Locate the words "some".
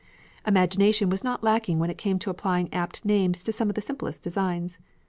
3.53-3.69